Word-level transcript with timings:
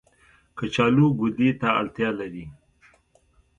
کچالو 0.57 1.05
ګودې 1.19 1.49
ته 1.61 1.67
اړتيا 1.79 2.09
لري 2.19 2.45